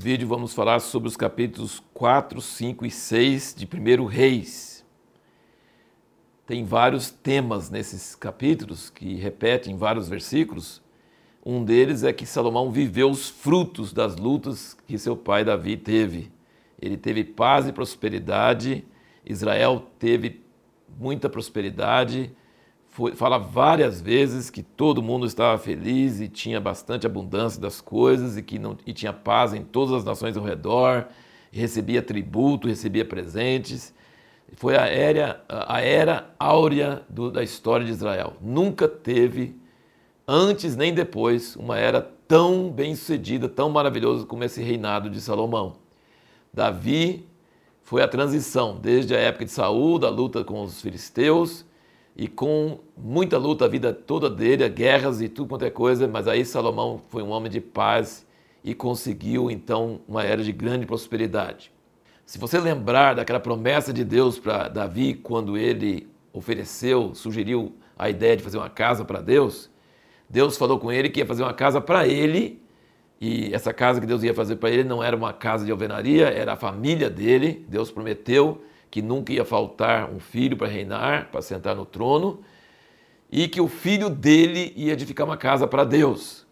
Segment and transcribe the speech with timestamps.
[0.00, 4.84] vídeo vamos falar sobre os capítulos 4, 5 e 6 de 1 Reis.
[6.44, 10.82] Tem vários temas nesses capítulos que repetem vários versículos.
[11.46, 16.32] Um deles é que Salomão viveu os frutos das lutas que seu pai Davi teve.
[16.82, 18.84] Ele teve paz e prosperidade,
[19.24, 20.42] Israel teve
[20.98, 22.32] muita prosperidade,
[22.98, 28.36] foi, fala várias vezes que todo mundo estava feliz e tinha bastante abundância das coisas
[28.36, 31.06] e que não, e tinha paz em todas as nações ao redor,
[31.52, 33.94] recebia tributo, recebia presentes.
[34.54, 38.32] Foi a era, a era áurea do, da história de Israel.
[38.40, 39.54] Nunca teve,
[40.26, 45.76] antes nem depois, uma era tão bem sucedida, tão maravilhosa como esse reinado de Salomão.
[46.52, 47.28] Davi
[47.80, 51.64] foi a transição desde a época de Saul, da luta com os filisteus,
[52.18, 56.26] e com muita luta a vida toda dele, guerras e tudo quanto é coisa, mas
[56.26, 58.26] aí Salomão foi um homem de paz
[58.64, 61.70] e conseguiu então uma era de grande prosperidade.
[62.26, 68.36] Se você lembrar daquela promessa de Deus para Davi quando ele ofereceu, sugeriu a ideia
[68.36, 69.70] de fazer uma casa para Deus,
[70.28, 72.60] Deus falou com ele que ia fazer uma casa para ele,
[73.20, 76.28] e essa casa que Deus ia fazer para ele não era uma casa de alvenaria,
[76.28, 77.64] era a família dele.
[77.68, 82.40] Deus prometeu que nunca ia faltar um filho para reinar, para sentar no trono,
[83.30, 86.46] e que o filho dele ia edificar uma casa para Deus.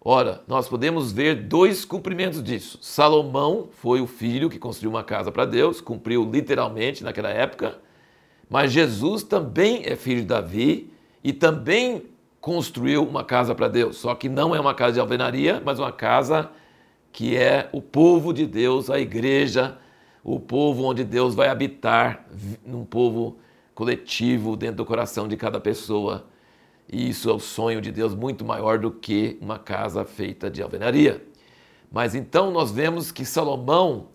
[0.00, 2.78] Ora, nós podemos ver dois cumprimentos disso.
[2.80, 7.78] Salomão foi o filho que construiu uma casa para Deus, cumpriu literalmente naquela época,
[8.48, 10.92] mas Jesus também é filho de Davi
[11.22, 12.04] e também
[12.40, 13.96] construiu uma casa para Deus.
[13.96, 16.48] Só que não é uma casa de alvenaria, mas uma casa
[17.12, 19.76] que é o povo de Deus, a igreja,
[20.22, 22.26] o povo onde Deus vai habitar,
[22.64, 23.38] num povo
[23.74, 26.26] coletivo dentro do coração de cada pessoa.
[26.90, 30.62] E isso é o sonho de Deus muito maior do que uma casa feita de
[30.62, 31.24] alvenaria.
[31.90, 34.08] Mas então nós vemos que Salomão,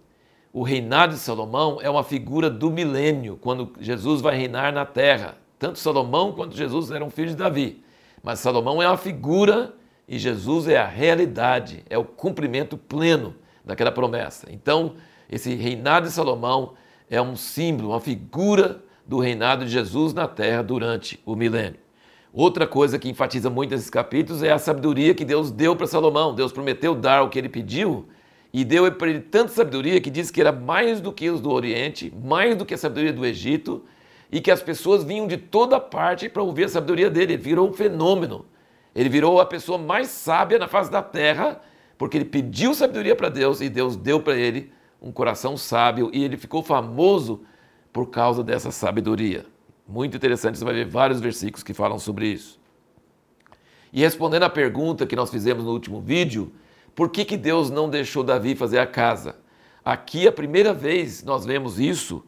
[0.52, 5.38] o reinado de Salomão é uma figura do milênio, quando Jesus vai reinar na terra.
[5.58, 7.84] Tanto Salomão quanto Jesus eram filhos de Davi.
[8.22, 9.74] Mas Salomão é uma figura
[10.08, 14.48] e Jesus é a realidade, é o cumprimento pleno daquela promessa.
[14.52, 14.96] Então,
[15.34, 16.74] esse reinado de Salomão
[17.10, 21.80] é um símbolo, uma figura do reinado de Jesus na terra durante o milênio.
[22.32, 26.36] Outra coisa que enfatiza muito esses capítulos é a sabedoria que Deus deu para Salomão.
[26.36, 28.08] Deus prometeu dar o que ele pediu
[28.54, 31.52] e deu para ele tanta sabedoria que diz que era mais do que os do
[31.52, 33.84] Oriente, mais do que a sabedoria do Egito,
[34.32, 37.34] e que as pessoas vinham de toda parte para ouvir a sabedoria dele.
[37.34, 38.46] Ele virou um fenômeno.
[38.96, 41.60] Ele virou a pessoa mais sábia na face da terra,
[41.98, 44.72] porque ele pediu sabedoria para Deus e Deus deu para ele
[45.04, 47.42] um coração sábio e ele ficou famoso
[47.92, 49.46] por causa dessa sabedoria.
[49.86, 52.60] Muito interessante, você vai ver vários versículos que falam sobre isso.
[53.92, 56.54] E respondendo à pergunta que nós fizemos no último vídeo,
[56.96, 59.36] por que, que Deus não deixou Davi fazer a casa?
[59.84, 62.24] Aqui, a primeira vez nós vemos isso,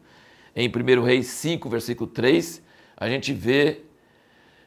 [0.54, 2.62] em 1 Reis 5, versículo 3,
[2.98, 3.82] a gente vê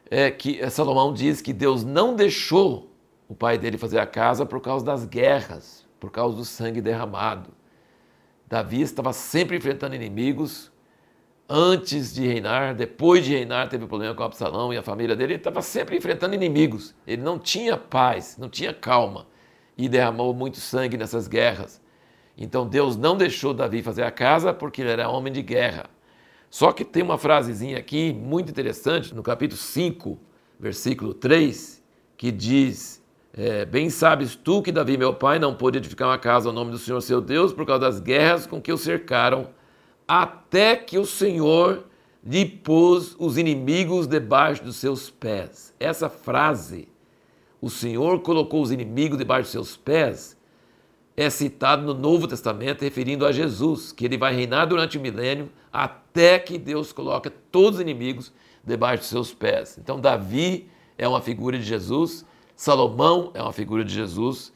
[0.09, 2.91] é, que Salomão diz que Deus não deixou
[3.27, 7.58] o pai dele fazer a casa por causa das guerras, por causa do sangue derramado.
[8.49, 10.71] Davi estava sempre enfrentando inimigos.
[11.47, 15.33] Antes de reinar, depois de reinar, teve problema com Absalão e a família dele.
[15.33, 16.95] Ele estava sempre enfrentando inimigos.
[17.05, 19.27] Ele não tinha paz, não tinha calma
[19.77, 21.81] e derramou muito sangue nessas guerras.
[22.37, 25.85] Então Deus não deixou Davi fazer a casa porque ele era homem de guerra.
[26.49, 30.17] Só que tem uma frasezinha aqui muito interessante no capítulo 5,
[30.59, 31.83] versículo 3,
[32.17, 33.03] que diz:
[33.33, 36.71] é, bem sabes tu que Davi, meu pai, não pôde edificar uma casa ao nome
[36.71, 39.49] do Senhor seu Deus por causa das guerras com que o cercaram,
[40.07, 41.85] até que o Senhor
[42.23, 45.73] lhe pôs os inimigos debaixo dos seus pés.
[45.79, 46.87] Essa frase,
[47.61, 50.37] o Senhor colocou os inimigos debaixo dos seus pés,
[51.15, 55.49] é citado no Novo Testamento, referindo a Jesus, que ele vai reinar durante o milênio
[55.71, 58.33] até que Deus coloque todos os inimigos
[58.63, 59.77] debaixo dos seus pés.
[59.77, 62.25] Então, Davi é uma figura de Jesus
[62.59, 64.51] Salomão é uma figura de Jesus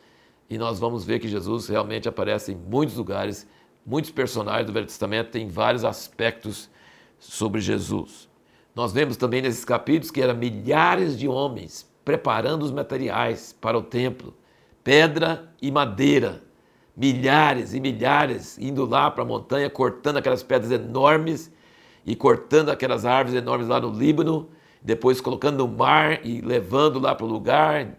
[0.50, 3.48] e nós vamos ver que Jesus realmente aparece em muitos lugares,
[3.86, 6.70] muitos personagens do Velho Testamento têm vários aspectos
[7.18, 8.28] sobre Jesus.
[8.76, 13.82] Nós vemos também nesses capítulos que eram milhares de homens preparando os materiais para o
[13.82, 14.34] templo,
[14.84, 16.44] pedra e madeira,
[16.98, 21.50] milhares e milhares indo lá para a montanha, cortando aquelas pedras enormes
[22.06, 24.50] e cortando aquelas árvores enormes lá no Líbano
[24.84, 27.98] depois colocando no mar e levando lá para o lugar.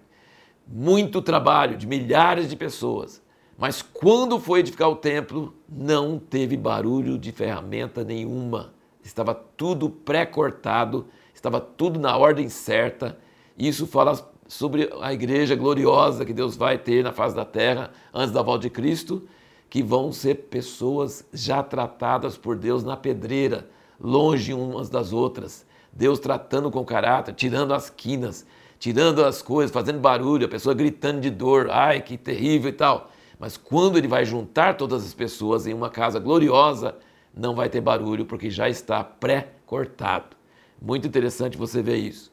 [0.66, 3.22] Muito trabalho de milhares de pessoas.
[3.56, 8.74] Mas quando foi edificar o templo, não teve barulho de ferramenta nenhuma.
[9.02, 13.18] Estava tudo pré-cortado, estava tudo na ordem certa.
[13.56, 18.32] Isso fala sobre a igreja gloriosa que Deus vai ter na face da terra antes
[18.32, 19.22] da volta de Cristo,
[19.70, 23.68] que vão ser pessoas já tratadas por Deus na pedreira,
[24.00, 25.66] longe umas das outras.
[25.96, 28.44] Deus tratando com caráter, tirando as quinas,
[28.78, 33.10] tirando as coisas, fazendo barulho, a pessoa gritando de dor, ai que terrível e tal.
[33.38, 36.96] Mas quando ele vai juntar todas as pessoas em uma casa gloriosa,
[37.32, 40.36] não vai ter barulho, porque já está pré-cortado.
[40.80, 42.32] Muito interessante você ver isso.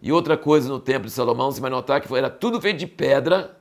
[0.00, 2.86] E outra coisa no templo de Salomão, você vai notar que era tudo feito de
[2.86, 3.58] pedra,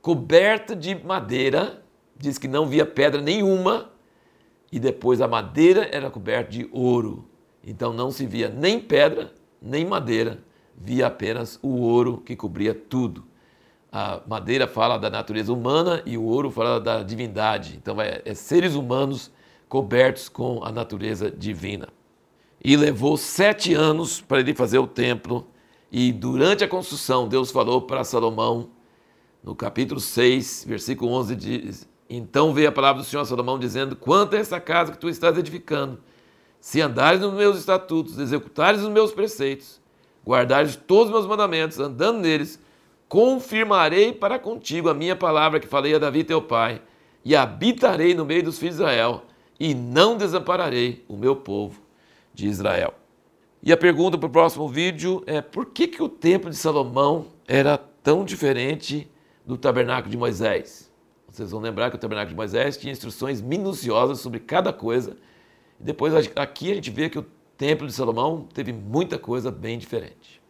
[0.00, 1.82] coberto de madeira,
[2.16, 3.90] diz que não via pedra nenhuma,
[4.70, 7.31] e depois a madeira era coberta de ouro.
[7.64, 10.42] Então não se via nem pedra, nem madeira,
[10.76, 13.24] via apenas o ouro que cobria tudo.
[13.90, 17.76] A madeira fala da natureza humana e o ouro fala da divindade.
[17.76, 19.30] Então é, é seres humanos
[19.68, 21.88] cobertos com a natureza divina.
[22.64, 25.46] E levou sete anos para ele fazer o templo.
[25.90, 28.70] E durante a construção, Deus falou para Salomão,
[29.42, 33.96] no capítulo 6, versículo 11, diz: Então veio a palavra do Senhor a Salomão, dizendo:
[33.96, 36.00] Quanto a essa casa que tu estás edificando,
[36.62, 39.80] se andares nos meus estatutos, executares os meus preceitos,
[40.24, 42.56] guardares todos os meus mandamentos, andando neles,
[43.08, 46.80] confirmarei para contigo a minha palavra que falei a Davi teu pai,
[47.24, 49.22] e habitarei no meio dos filhos de Israel,
[49.58, 51.82] e não desampararei o meu povo
[52.32, 52.94] de Israel.
[53.60, 57.26] E a pergunta para o próximo vídeo é por que, que o templo de Salomão
[57.48, 59.10] era tão diferente
[59.44, 60.92] do tabernáculo de Moisés?
[61.28, 65.16] Vocês vão lembrar que o tabernáculo de Moisés tinha instruções minuciosas sobre cada coisa.
[65.82, 67.26] Depois aqui a gente vê que o
[67.56, 70.41] templo de Salomão teve muita coisa bem diferente.